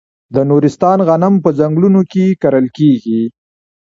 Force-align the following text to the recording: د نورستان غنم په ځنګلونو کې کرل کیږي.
د 0.33 0.35
نورستان 0.49 0.97
غنم 1.07 1.33
په 1.43 1.49
ځنګلونو 1.59 2.01
کې 2.11 2.25
کرل 2.41 2.65
کیږي. 2.77 3.21